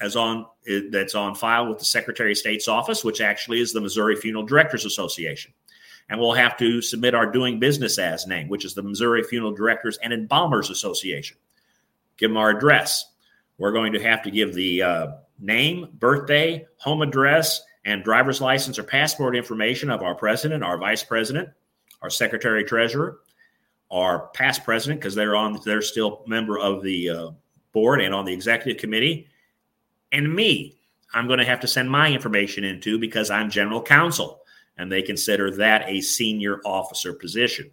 as 0.00 0.14
on 0.14 0.46
eh, 0.68 0.82
that's 0.92 1.16
on 1.16 1.34
file 1.34 1.68
with 1.68 1.80
the 1.80 1.84
Secretary 1.84 2.30
of 2.30 2.38
State's 2.38 2.68
office, 2.68 3.02
which 3.02 3.20
actually 3.20 3.58
is 3.58 3.72
the 3.72 3.80
Missouri 3.80 4.14
Funeral 4.14 4.46
Directors 4.46 4.84
Association 4.84 5.52
and 6.08 6.20
we'll 6.20 6.34
have 6.34 6.56
to 6.58 6.82
submit 6.82 7.14
our 7.14 7.30
doing 7.30 7.58
business 7.58 7.98
as 7.98 8.26
name, 8.26 8.48
which 8.48 8.64
is 8.64 8.74
the 8.74 8.82
Missouri 8.82 9.22
Funeral 9.22 9.52
Directors 9.52 9.98
and 10.02 10.12
Embalmers 10.12 10.70
Association. 10.70 11.36
Give 12.16 12.30
them 12.30 12.36
our 12.36 12.50
address. 12.50 13.12
We're 13.58 13.72
going 13.72 13.92
to 13.92 14.02
have 14.02 14.22
to 14.22 14.30
give 14.30 14.54
the 14.54 14.82
uh, 14.82 15.06
name, 15.38 15.88
birthday, 15.94 16.66
home 16.76 17.02
address, 17.02 17.62
and 17.84 18.04
driver's 18.04 18.40
license 18.40 18.78
or 18.78 18.82
passport 18.82 19.36
information 19.36 19.90
of 19.90 20.02
our 20.02 20.14
president, 20.14 20.62
our 20.62 20.78
vice 20.78 21.02
president, 21.02 21.48
our 22.02 22.10
secretary 22.10 22.64
treasurer, 22.64 23.20
our 23.90 24.28
past 24.28 24.64
president 24.64 25.00
because 25.00 25.14
they're 25.14 25.36
on 25.36 25.58
they're 25.64 25.82
still 25.82 26.24
member 26.26 26.58
of 26.58 26.82
the 26.82 27.10
uh, 27.10 27.30
board 27.72 28.00
and 28.00 28.14
on 28.14 28.24
the 28.24 28.32
executive 28.32 28.80
committee, 28.80 29.28
and 30.12 30.32
me. 30.34 30.78
I'm 31.16 31.28
going 31.28 31.38
to 31.38 31.44
have 31.44 31.60
to 31.60 31.68
send 31.68 31.88
my 31.88 32.10
information 32.10 32.64
into 32.64 32.98
because 32.98 33.30
I'm 33.30 33.48
general 33.48 33.80
counsel 33.80 34.43
and 34.78 34.90
they 34.90 35.02
consider 35.02 35.50
that 35.52 35.88
a 35.88 36.00
senior 36.00 36.60
officer 36.64 37.12
position. 37.12 37.70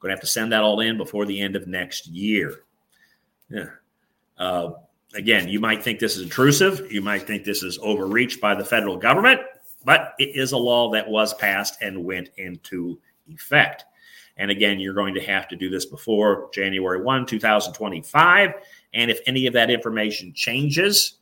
Going 0.00 0.10
to 0.10 0.14
have 0.14 0.20
to 0.20 0.26
send 0.26 0.52
that 0.52 0.62
all 0.62 0.80
in 0.80 0.96
before 0.96 1.26
the 1.26 1.40
end 1.40 1.56
of 1.56 1.66
next 1.66 2.06
year. 2.06 2.62
Yeah. 3.48 3.70
Uh, 4.38 4.72
again, 5.14 5.48
you 5.48 5.58
might 5.58 5.82
think 5.82 5.98
this 5.98 6.16
is 6.16 6.22
intrusive. 6.22 6.92
You 6.92 7.00
might 7.00 7.26
think 7.26 7.44
this 7.44 7.62
is 7.62 7.78
overreach 7.82 8.40
by 8.40 8.54
the 8.54 8.64
federal 8.64 8.96
government, 8.96 9.40
but 9.84 10.14
it 10.18 10.36
is 10.36 10.52
a 10.52 10.56
law 10.56 10.90
that 10.92 11.08
was 11.08 11.34
passed 11.34 11.78
and 11.80 12.04
went 12.04 12.30
into 12.36 13.00
effect. 13.28 13.84
And 14.36 14.50
again, 14.50 14.78
you're 14.78 14.94
going 14.94 15.14
to 15.14 15.22
have 15.22 15.48
to 15.48 15.56
do 15.56 15.70
this 15.70 15.86
before 15.86 16.50
January 16.52 17.02
1, 17.02 17.26
2025. 17.26 18.52
And 18.92 19.10
if 19.10 19.20
any 19.26 19.46
of 19.46 19.54
that 19.54 19.70
information 19.70 20.32
changes, 20.34 21.14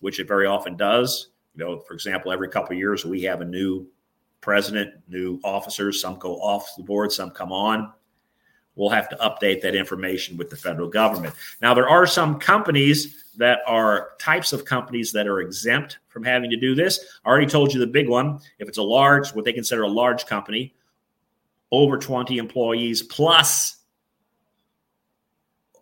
which 0.00 0.18
it 0.18 0.26
very 0.26 0.46
often 0.46 0.76
does, 0.76 1.28
you 1.54 1.64
know, 1.64 1.80
for 1.80 1.92
example, 1.92 2.32
every 2.32 2.48
couple 2.48 2.72
of 2.72 2.78
years 2.78 3.04
we 3.04 3.22
have 3.22 3.42
a 3.42 3.44
new 3.44 3.86
president, 4.42 4.92
new 5.08 5.40
officers. 5.42 6.02
Some 6.02 6.18
go 6.18 6.34
off 6.34 6.68
the 6.76 6.82
board, 6.82 7.10
some 7.10 7.30
come 7.30 7.52
on. 7.52 7.90
We'll 8.74 8.90
have 8.90 9.08
to 9.10 9.16
update 9.16 9.60
that 9.62 9.74
information 9.74 10.36
with 10.36 10.50
the 10.50 10.56
federal 10.56 10.88
government. 10.88 11.34
Now, 11.60 11.74
there 11.74 11.88
are 11.88 12.06
some 12.06 12.38
companies 12.38 13.24
that 13.36 13.60
are 13.66 14.10
types 14.18 14.52
of 14.52 14.64
companies 14.64 15.12
that 15.12 15.26
are 15.26 15.40
exempt 15.40 15.98
from 16.08 16.24
having 16.24 16.50
to 16.50 16.56
do 16.56 16.74
this. 16.74 17.18
I 17.24 17.28
already 17.28 17.46
told 17.46 17.72
you 17.72 17.80
the 17.80 17.86
big 17.86 18.08
one. 18.08 18.40
If 18.58 18.68
it's 18.68 18.78
a 18.78 18.82
large, 18.82 19.30
what 19.30 19.44
they 19.44 19.52
consider 19.52 19.82
a 19.82 19.88
large 19.88 20.26
company, 20.26 20.74
over 21.70 21.96
20 21.98 22.38
employees 22.38 23.02
plus 23.02 23.78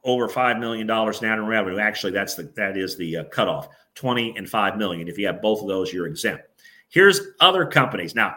over 0.03 0.29
$5 0.29 0.59
million 0.59 0.87
net 0.87 1.39
in 1.39 1.47
revenue. 1.47 1.79
Actually, 1.79 2.13
that's 2.13 2.35
the, 2.35 2.45
that 2.57 2.77
is 2.77 2.97
the 2.97 3.19
uh, 3.19 3.25
cutoff 3.25 3.69
20 3.95 4.37
and 4.37 4.49
5 4.49 4.77
million. 4.77 5.09
If 5.09 5.19
you 5.19 5.27
have 5.27 5.43
both 5.43 5.61
of 5.61 5.69
those, 5.69 5.93
you're 5.93 6.07
exempt. 6.07 6.45
Here's 6.89 7.21
other 7.41 7.67
companies. 7.67 8.15
Now, 8.15 8.37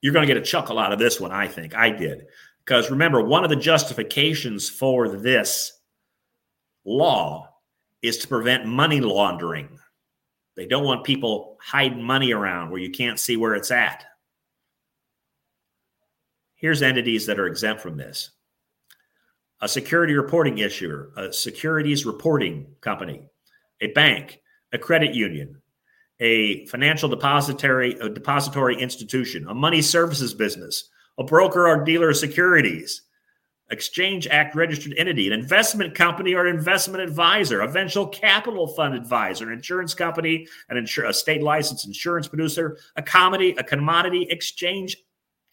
you're 0.00 0.12
going 0.12 0.26
to 0.26 0.32
get 0.32 0.40
a 0.40 0.44
chuckle 0.44 0.78
out 0.78 0.92
of 0.92 0.98
this 0.98 1.20
one, 1.20 1.32
I 1.32 1.48
think. 1.48 1.74
I 1.74 1.90
did. 1.90 2.26
Because 2.64 2.90
remember, 2.90 3.22
one 3.22 3.44
of 3.44 3.50
the 3.50 3.56
justifications 3.56 4.68
for 4.68 5.08
this 5.08 5.72
law 6.84 7.48
is 8.02 8.18
to 8.18 8.28
prevent 8.28 8.66
money 8.66 9.00
laundering. 9.00 9.78
They 10.56 10.66
don't 10.66 10.84
want 10.84 11.04
people 11.04 11.56
hiding 11.60 12.02
money 12.02 12.32
around 12.32 12.70
where 12.70 12.80
you 12.80 12.90
can't 12.90 13.20
see 13.20 13.36
where 13.36 13.54
it's 13.54 13.70
at. 13.70 14.04
Here's 16.54 16.82
entities 16.82 17.26
that 17.26 17.38
are 17.38 17.46
exempt 17.46 17.82
from 17.82 17.96
this 17.96 18.30
a 19.60 19.68
security 19.68 20.14
reporting 20.14 20.58
issuer, 20.58 21.10
a 21.16 21.32
securities 21.32 22.04
reporting 22.04 22.66
company, 22.80 23.28
a 23.80 23.88
bank, 23.88 24.40
a 24.72 24.78
credit 24.78 25.14
union, 25.14 25.60
a 26.20 26.64
financial 26.66 27.08
depository, 27.08 27.92
a 28.00 28.08
depository 28.08 28.80
institution, 28.80 29.46
a 29.48 29.54
money 29.54 29.82
services 29.82 30.34
business, 30.34 30.88
a 31.18 31.24
broker 31.24 31.68
or 31.68 31.84
dealer 31.84 32.10
of 32.10 32.16
securities, 32.16 33.02
Exchange 33.70 34.28
Act 34.28 34.54
registered 34.54 34.94
entity, 34.96 35.26
an 35.26 35.32
investment 35.32 35.94
company 35.94 36.34
or 36.34 36.46
an 36.46 36.54
investment 36.54 37.02
advisor, 37.02 37.62
a 37.62 37.68
venture 37.68 38.06
capital 38.06 38.68
fund 38.68 38.94
advisor, 38.94 39.48
an 39.48 39.54
insurance 39.54 39.92
company, 39.92 40.46
an 40.68 40.76
insur- 40.76 41.08
a 41.08 41.12
state 41.12 41.42
licensed 41.42 41.86
insurance 41.86 42.28
producer, 42.28 42.78
a 42.94 43.02
comedy, 43.02 43.56
a 43.58 43.64
commodity 43.64 44.26
exchange 44.30 44.96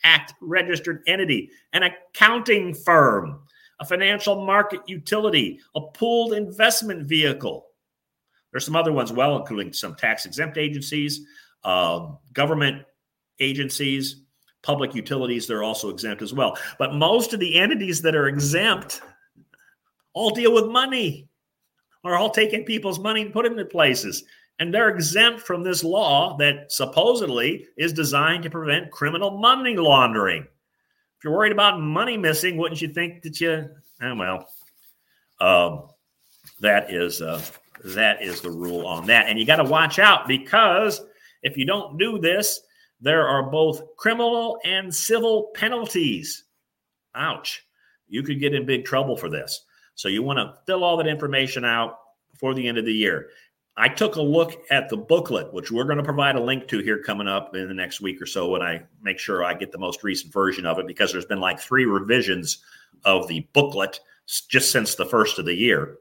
act 0.04 0.34
registered 0.42 1.02
entity, 1.08 1.50
an 1.72 1.84
accounting 1.84 2.74
firm, 2.74 3.40
a 3.80 3.86
financial 3.86 4.46
market 4.46 4.82
utility, 4.86 5.60
a 5.76 5.82
pooled 5.82 6.34
investment 6.34 7.08
vehicle, 7.08 7.66
there's 8.54 8.66
some 8.66 8.78
other 8.78 8.94
ones, 8.94 9.12
well, 9.12 9.36
including 9.36 9.74
some 9.74 9.96
tax 9.96 10.26
exempt 10.26 10.58
agencies, 10.58 11.26
uh, 11.66 12.08
government 12.32 12.84
agencies, 13.40 14.22
public 14.62 14.96
utilities. 14.96 15.48
They're 15.48 15.64
also 15.64 15.90
exempt 15.90 16.22
as 16.22 16.34
well. 16.34 16.58
But 16.80 16.94
most 16.94 17.34
of 17.34 17.42
the 17.42 17.60
entities 17.60 18.02
that 18.04 18.16
are 18.16 18.28
exempt 18.28 19.02
all 20.14 20.30
deal 20.30 20.54
with 20.54 20.68
money, 20.68 21.28
are 22.04 22.16
all 22.16 22.30
taking 22.30 22.66
people's 22.66 23.00
money 23.00 23.22
and 23.22 23.34
put 23.34 23.46
it 23.46 23.58
in 23.58 23.68
places. 23.68 24.24
And 24.60 24.74
they're 24.74 24.90
exempt 24.90 25.42
from 25.42 25.64
this 25.64 25.84
law 25.84 26.38
that 26.38 26.72
supposedly 26.72 27.66
is 27.78 27.94
designed 27.94 28.44
to 28.44 28.50
prevent 28.50 28.92
criminal 28.92 29.32
money 29.38 29.76
laundering. 29.76 30.44
If 30.44 31.24
you're 31.24 31.34
worried 31.34 31.52
about 31.52 31.82
money 31.82 32.18
missing, 32.18 32.58
wouldn't 32.58 32.82
you 32.82 32.90
think 32.90 33.24
that 33.24 33.42
you, 33.42 33.70
oh, 34.02 34.16
well, 34.16 34.48
um, 35.40 35.88
that 36.60 36.94
is 36.94 37.22
uh, 37.22 37.42
that 37.84 38.22
is 38.22 38.42
the 38.42 38.52
rule 38.52 38.86
on 38.86 39.08
that. 39.08 39.28
And 39.28 39.40
you 39.40 39.46
got 39.46 39.58
to 39.58 39.64
watch 39.64 40.00
out 40.00 40.28
because 40.28 41.02
if 41.42 41.58
you 41.58 41.66
don't 41.66 41.98
do 41.98 42.20
this, 42.20 42.62
there 43.02 43.28
are 43.28 43.50
both 43.50 43.82
criminal 43.98 44.60
and 44.64 44.94
civil 44.94 45.52
penalties. 45.56 46.46
Ouch. 47.16 47.66
You 48.08 48.24
could 48.24 48.40
get 48.40 48.54
in 48.54 48.66
big 48.66 48.86
trouble 48.86 49.18
for 49.18 49.30
this. 49.30 49.66
So 49.96 50.08
you 50.08 50.24
want 50.24 50.40
to 50.40 50.54
fill 50.66 50.84
all 50.84 50.98
that 50.98 51.08
information 51.08 51.66
out 51.66 52.00
before 52.32 52.54
the 52.54 52.68
end 52.68 52.78
of 52.78 52.86
the 52.86 52.94
year. 52.94 53.30
I 53.76 53.90
took 53.90 54.16
a 54.16 54.22
look 54.22 54.64
at 54.70 54.90
the 54.90 54.98
booklet, 54.98 55.52
which 55.52 55.72
we're 55.72 55.86
going 55.86 55.98
to 55.98 56.04
provide 56.04 56.36
a 56.36 56.44
link 56.44 56.68
to 56.68 56.80
here 56.80 57.02
coming 57.02 57.28
up 57.28 57.56
in 57.56 57.68
the 57.68 57.74
next 57.74 58.02
week 58.02 58.22
or 58.22 58.26
so 58.26 58.50
when 58.50 58.62
I 58.62 58.84
make 59.02 59.18
sure 59.18 59.44
I 59.44 59.56
get 59.56 59.72
the 59.72 59.80
most 59.80 60.04
recent 60.04 60.32
version 60.32 60.66
of 60.66 60.78
it 60.78 60.86
because 60.86 61.12
there's 61.12 61.26
been 61.26 61.40
like 61.40 61.60
three 61.60 61.86
revisions 61.86 62.60
of 63.04 63.28
the 63.28 63.48
booklet 63.54 64.00
just 64.48 64.72
since 64.72 64.96
the 64.96 65.06
first 65.06 65.40
of 65.40 65.46
the 65.46 65.56
year 65.56 65.98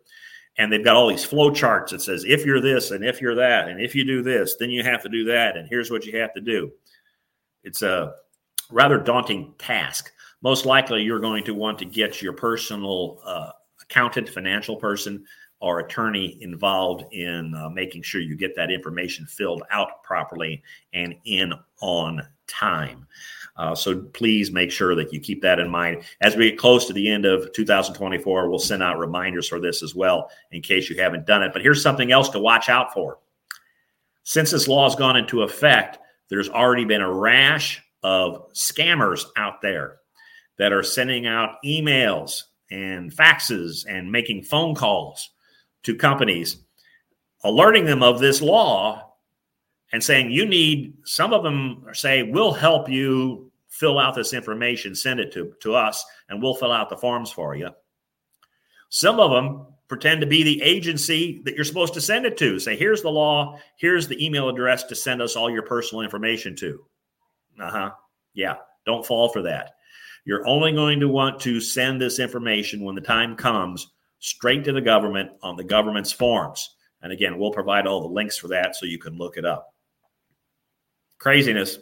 and 0.58 0.72
they've 0.72 0.84
got 0.84 0.96
all 0.96 1.08
these 1.08 1.24
flow 1.24 1.50
charts 1.50 1.92
that 1.92 2.02
says 2.02 2.24
if 2.26 2.44
you're 2.44 2.60
this 2.60 2.90
and 2.90 3.04
if 3.04 3.20
you're 3.20 3.34
that 3.34 3.68
and 3.68 3.80
if 3.80 3.94
you 3.94 4.04
do 4.04 4.22
this 4.22 4.56
then 4.56 4.70
you 4.70 4.82
have 4.82 5.02
to 5.02 5.08
do 5.08 5.24
that 5.24 5.56
and 5.56 5.68
here's 5.68 5.90
what 5.90 6.04
you 6.04 6.18
have 6.18 6.32
to 6.34 6.40
do. 6.40 6.70
It's 7.64 7.82
a 7.82 8.14
rather 8.70 8.98
daunting 8.98 9.54
task. 9.58 10.12
Most 10.42 10.66
likely 10.66 11.02
you're 11.02 11.20
going 11.20 11.44
to 11.44 11.54
want 11.54 11.78
to 11.78 11.84
get 11.84 12.20
your 12.20 12.32
personal 12.32 13.20
uh, 13.24 13.50
accountant 13.80 14.28
financial 14.28 14.76
person 14.76 15.24
or 15.60 15.78
attorney 15.78 16.38
involved 16.40 17.04
in 17.12 17.54
uh, 17.54 17.68
making 17.68 18.02
sure 18.02 18.20
you 18.20 18.36
get 18.36 18.56
that 18.56 18.70
information 18.70 19.24
filled 19.26 19.62
out 19.70 20.02
properly 20.02 20.60
and 20.92 21.14
in 21.24 21.52
on 21.80 22.20
time 22.48 23.06
uh, 23.56 23.74
so 23.74 24.00
please 24.00 24.50
make 24.50 24.70
sure 24.70 24.94
that 24.94 25.12
you 25.12 25.20
keep 25.20 25.42
that 25.42 25.58
in 25.58 25.70
mind. 25.70 26.02
As 26.20 26.36
we 26.36 26.50
get 26.50 26.58
close 26.58 26.86
to 26.86 26.92
the 26.92 27.08
end 27.08 27.26
of 27.26 27.52
2024, 27.52 28.48
we'll 28.48 28.58
send 28.58 28.82
out 28.82 28.98
reminders 28.98 29.48
for 29.48 29.60
this 29.60 29.82
as 29.82 29.94
well 29.94 30.30
in 30.52 30.62
case 30.62 30.88
you 30.88 31.00
haven't 31.00 31.26
done 31.26 31.42
it. 31.42 31.52
But 31.52 31.62
here's 31.62 31.82
something 31.82 32.12
else 32.12 32.30
to 32.30 32.38
watch 32.38 32.68
out 32.68 32.94
for. 32.94 33.18
Since 34.24 34.52
this 34.52 34.68
law 34.68 34.88
has 34.88 34.96
gone 34.96 35.16
into 35.16 35.42
effect, 35.42 35.98
there's 36.28 36.48
already 36.48 36.84
been 36.84 37.02
a 37.02 37.12
rash 37.12 37.82
of 38.02 38.52
scammers 38.52 39.24
out 39.36 39.60
there. 39.60 39.98
that 40.58 40.72
are 40.72 40.82
sending 40.82 41.26
out 41.26 41.56
emails 41.64 42.42
and 42.70 43.10
faxes 43.10 43.84
and 43.88 44.12
making 44.12 44.44
phone 44.44 44.74
calls 44.74 45.30
to 45.82 45.94
companies, 45.94 46.58
alerting 47.42 47.84
them 47.84 48.02
of 48.02 48.20
this 48.20 48.40
law 48.40 49.11
and 49.92 50.02
saying, 50.02 50.30
you 50.30 50.46
need, 50.46 50.94
some 51.04 51.32
of 51.32 51.42
them 51.42 51.84
say, 51.92 52.22
we'll 52.22 52.52
help 52.52 52.88
you 52.88 53.50
fill 53.68 53.98
out 53.98 54.14
this 54.14 54.32
information, 54.32 54.94
send 54.94 55.20
it 55.20 55.32
to, 55.32 55.54
to 55.60 55.74
us, 55.74 56.04
and 56.28 56.42
we'll 56.42 56.54
fill 56.54 56.72
out 56.72 56.88
the 56.88 56.96
forms 56.96 57.30
for 57.30 57.54
you. 57.54 57.70
Some 58.88 59.20
of 59.20 59.30
them 59.30 59.66
pretend 59.88 60.20
to 60.20 60.26
be 60.26 60.42
the 60.42 60.62
agency 60.62 61.42
that 61.44 61.54
you're 61.54 61.64
supposed 61.64 61.94
to 61.94 62.00
send 62.00 62.24
it 62.24 62.36
to. 62.38 62.58
Say, 62.58 62.76
here's 62.76 63.02
the 63.02 63.10
law, 63.10 63.58
here's 63.76 64.08
the 64.08 64.24
email 64.24 64.48
address 64.48 64.84
to 64.84 64.94
send 64.94 65.20
us 65.20 65.36
all 65.36 65.50
your 65.50 65.62
personal 65.62 66.02
information 66.02 66.56
to. 66.56 66.84
Uh 67.60 67.70
huh. 67.70 67.90
Yeah, 68.34 68.56
don't 68.86 69.04
fall 69.04 69.28
for 69.28 69.42
that. 69.42 69.72
You're 70.24 70.46
only 70.46 70.72
going 70.72 71.00
to 71.00 71.08
want 71.08 71.40
to 71.40 71.60
send 71.60 72.00
this 72.00 72.18
information 72.18 72.84
when 72.84 72.94
the 72.94 73.00
time 73.00 73.36
comes 73.36 73.90
straight 74.20 74.64
to 74.64 74.72
the 74.72 74.80
government 74.80 75.30
on 75.42 75.56
the 75.56 75.64
government's 75.64 76.12
forms. 76.12 76.76
And 77.02 77.12
again, 77.12 77.38
we'll 77.38 77.52
provide 77.52 77.86
all 77.86 78.00
the 78.00 78.14
links 78.14 78.36
for 78.36 78.48
that 78.48 78.76
so 78.76 78.86
you 78.86 78.98
can 78.98 79.18
look 79.18 79.36
it 79.36 79.44
up. 79.44 79.71
Craziness, 81.22 81.78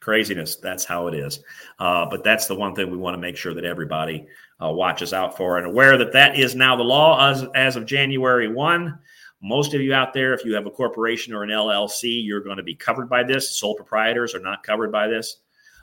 craziness. 0.00 0.56
That's 0.56 0.82
how 0.82 1.08
it 1.08 1.14
is. 1.14 1.40
Uh, 1.78 2.06
but 2.06 2.24
that's 2.24 2.46
the 2.46 2.54
one 2.54 2.74
thing 2.74 2.90
we 2.90 2.96
want 2.96 3.12
to 3.12 3.20
make 3.20 3.36
sure 3.36 3.52
that 3.52 3.66
everybody 3.66 4.26
uh, 4.64 4.70
watches 4.70 5.12
out 5.12 5.36
for 5.36 5.58
and 5.58 5.66
aware 5.66 5.98
that 5.98 6.14
that 6.14 6.38
is 6.38 6.54
now 6.54 6.74
the 6.74 6.82
law 6.82 7.30
as, 7.30 7.44
as 7.54 7.76
of 7.76 7.84
January 7.84 8.50
1. 8.50 8.98
Most 9.42 9.74
of 9.74 9.82
you 9.82 9.92
out 9.92 10.14
there, 10.14 10.32
if 10.32 10.42
you 10.42 10.54
have 10.54 10.64
a 10.64 10.70
corporation 10.70 11.34
or 11.34 11.42
an 11.42 11.50
LLC, 11.50 12.24
you're 12.24 12.40
going 12.40 12.56
to 12.56 12.62
be 12.62 12.74
covered 12.74 13.10
by 13.10 13.22
this. 13.22 13.58
Sole 13.58 13.74
proprietors 13.74 14.34
are 14.34 14.40
not 14.40 14.62
covered 14.62 14.90
by 14.90 15.06
this. 15.06 15.36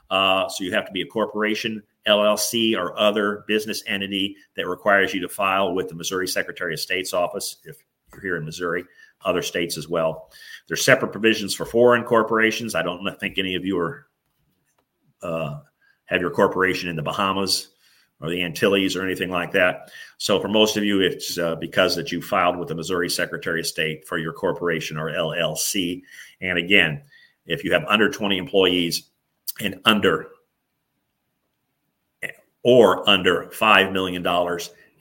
Uh, 0.09 0.49
so 0.49 0.63
you 0.63 0.73
have 0.73 0.87
to 0.87 0.91
be 0.91 1.03
a 1.03 1.07
corporation, 1.07 1.83
LLC, 2.07 2.75
or 2.75 2.97
other 2.97 3.43
business 3.47 3.83
entity 3.85 4.35
that 4.57 4.67
requires 4.67 5.13
you 5.13 5.21
to 5.21 5.29
file 5.29 5.75
with 5.75 5.89
the 5.89 5.95
Missouri 5.95 6.27
Secretary 6.27 6.73
of 6.73 6.79
State's 6.79 7.13
office 7.13 7.57
if 7.65 7.77
you're 8.11 8.21
here 8.23 8.37
in 8.37 8.45
Missouri, 8.45 8.83
other 9.25 9.41
states 9.41 9.77
as 9.77 9.87
well. 9.87 10.31
There's 10.67 10.85
separate 10.85 11.11
provisions 11.11 11.53
for 11.53 11.65
foreign 11.65 12.03
corporations. 12.03 12.75
I 12.75 12.81
don't 12.81 13.19
think 13.19 13.37
any 13.37 13.55
of 13.55 13.65
you 13.65 13.77
are 13.77 14.07
uh, 15.21 15.59
have 16.05 16.21
your 16.21 16.31
corporation 16.31 16.89
in 16.89 16.95
the 16.95 17.01
Bahamas 17.01 17.69
or 18.21 18.29
the 18.29 18.41
Antilles 18.41 18.95
or 18.95 19.03
anything 19.03 19.29
like 19.29 19.51
that. 19.51 19.91
So 20.17 20.39
for 20.39 20.47
most 20.47 20.77
of 20.77 20.83
you, 20.83 21.01
it's 21.01 21.37
uh, 21.37 21.55
because 21.55 21.95
that 21.95 22.11
you 22.11 22.21
filed 22.21 22.57
with 22.57 22.69
the 22.69 22.75
Missouri 22.75 23.09
Secretary 23.09 23.59
of 23.59 23.67
State 23.67 24.07
for 24.07 24.17
your 24.17 24.33
corporation 24.33 24.97
or 24.97 25.11
LLC. 25.11 26.03
And 26.41 26.57
again, 26.57 27.01
if 27.45 27.63
you 27.63 27.73
have 27.73 27.83
under 27.85 28.09
20 28.09 28.37
employees, 28.37 29.09
and 29.61 29.79
under 29.85 30.27
or 32.63 33.07
under 33.07 33.45
$5 33.45 33.91
million 33.91 34.25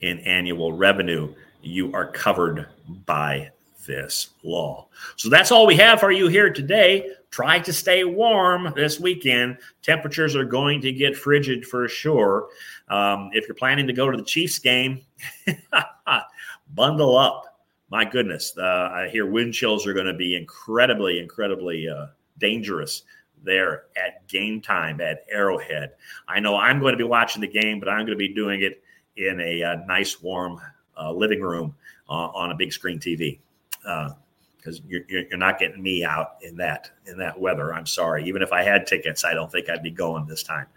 in 0.01 0.19
annual 0.19 0.73
revenue, 0.73 1.33
you 1.61 1.91
are 1.93 2.11
covered 2.11 2.67
by 3.05 3.49
this 3.85 4.29
law. 4.43 4.87
So 5.15 5.29
that's 5.29 5.51
all 5.51 5.65
we 5.65 5.75
have 5.77 5.99
for 5.99 6.11
you 6.11 6.27
here 6.27 6.51
today. 6.51 7.09
Try 7.31 7.59
to 7.59 7.73
stay 7.73 8.03
warm 8.03 8.71
this 8.75 8.99
weekend. 8.99 9.57
Temperatures 9.81 10.35
are 10.35 10.45
going 10.45 10.81
to 10.81 10.91
get 10.91 11.17
frigid 11.17 11.65
for 11.65 11.87
sure. 11.87 12.47
Um, 12.87 13.29
if 13.33 13.47
you're 13.47 13.55
planning 13.55 13.87
to 13.87 13.93
go 13.93 14.09
to 14.09 14.17
the 14.17 14.23
Chiefs 14.23 14.59
game, 14.59 15.01
bundle 16.73 17.17
up. 17.17 17.43
My 17.89 18.03
goodness, 18.03 18.53
uh, 18.57 18.89
I 18.91 19.09
hear 19.11 19.25
wind 19.25 19.53
chills 19.53 19.85
are 19.85 19.93
going 19.93 20.07
to 20.07 20.13
be 20.13 20.35
incredibly, 20.35 21.19
incredibly 21.19 21.87
uh, 21.87 22.07
dangerous 22.39 23.03
there 23.43 23.83
at 23.95 24.27
game 24.27 24.59
time 24.59 24.99
at 25.01 25.25
Arrowhead. 25.29 25.91
I 26.27 26.39
know 26.39 26.57
I'm 26.57 26.79
going 26.79 26.93
to 26.93 26.97
be 26.97 27.03
watching 27.03 27.41
the 27.41 27.47
game, 27.47 27.79
but 27.79 27.89
I'm 27.89 28.05
going 28.05 28.07
to 28.07 28.15
be 28.15 28.33
doing 28.33 28.61
it 28.61 28.81
in 29.17 29.39
a, 29.39 29.61
a 29.61 29.71
uh, 29.71 29.75
nice, 29.85 30.21
warm 30.21 30.59
uh, 30.97 31.11
living 31.11 31.41
room 31.41 31.75
uh, 32.09 32.29
on 32.29 32.51
a 32.51 32.55
big 32.55 32.73
screen 32.73 32.99
TV 32.99 33.39
because 33.85 34.79
uh, 34.79 34.83
you're, 34.87 35.03
you're 35.07 35.37
not 35.37 35.59
getting 35.59 35.81
me 35.81 36.03
out 36.03 36.37
in 36.41 36.55
that 36.57 36.91
in 37.05 37.17
that 37.17 37.39
weather. 37.39 37.73
I'm 37.73 37.85
sorry. 37.85 38.25
Even 38.25 38.41
if 38.41 38.51
I 38.51 38.63
had 38.63 38.87
tickets, 38.87 39.23
I 39.23 39.33
don't 39.33 39.51
think 39.51 39.69
I'd 39.69 39.83
be 39.83 39.91
going 39.91 40.25
this 40.25 40.43
time. 40.43 40.67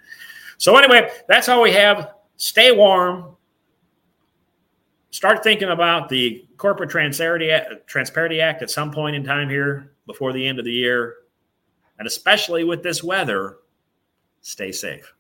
So 0.59 0.77
anyway, 0.77 1.11
that's 1.29 1.49
all 1.49 1.63
we 1.63 1.73
have. 1.73 2.15
Stay 2.37 2.73
warm. 2.73 3.37
Start 5.11 5.43
thinking 5.43 5.71
about 5.71 6.09
the 6.09 6.47
Corporate 6.59 6.91
Transparency 6.91 7.51
Act 8.41 8.63
at 8.63 8.71
some 8.71 8.91
point 8.91 9.17
in 9.17 9.25
time 9.25 9.49
here 9.49 9.93
before 10.07 10.33
the 10.33 10.47
end 10.47 10.59
of 10.59 10.65
the 10.65 10.73
year. 10.73 11.17
And 11.99 12.07
especially 12.07 12.63
with 12.65 12.83
this 12.83 13.03
weather, 13.03 13.59
stay 14.43 14.71
safe. 14.71 15.15